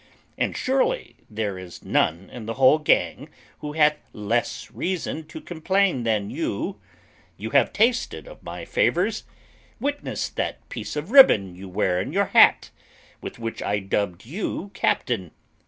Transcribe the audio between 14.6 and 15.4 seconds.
captain.